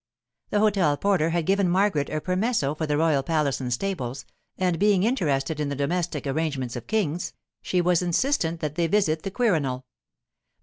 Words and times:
The 0.49 0.57
hotel 0.57 0.97
porter 0.97 1.29
had 1.29 1.45
given 1.45 1.69
Margaret 1.69 2.09
a 2.09 2.19
permesso 2.19 2.75
for 2.75 2.87
the 2.87 2.97
royal 2.97 3.21
palace 3.21 3.61
and 3.61 3.71
stables, 3.71 4.25
and 4.57 4.79
being 4.79 5.03
interested 5.03 5.59
in 5.59 5.69
the 5.69 5.75
domestic 5.75 6.25
arrangements 6.25 6.75
of 6.75 6.87
kings, 6.87 7.33
she 7.61 7.81
was 7.81 8.01
insistent 8.01 8.61
that 8.61 8.73
they 8.73 8.87
visit 8.87 9.21
the 9.21 9.29
Quirinal. 9.29 9.83